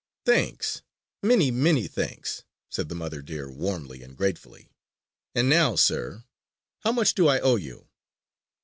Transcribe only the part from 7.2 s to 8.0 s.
I owe you?"